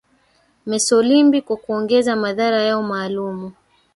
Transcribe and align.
mesolimbi 0.65 1.41
kwa 1.41 1.57
kuongeza 1.57 2.15
madhara 2.15 2.61
yao 2.61 2.83
maalum 2.83 3.51